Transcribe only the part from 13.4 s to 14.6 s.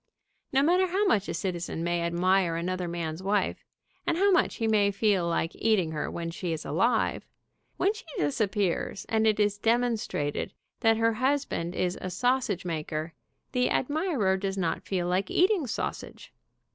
the admirer does